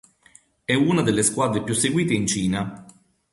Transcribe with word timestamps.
È 0.65 0.73
una 0.73 1.03
delle 1.03 1.21
squadre 1.21 1.61
più 1.61 1.75
seguite 1.75 2.15
in 2.15 2.25
Cina. 2.25 2.85